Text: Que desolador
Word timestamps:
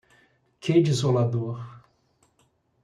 Que 0.59 0.81
desolador 0.81 1.59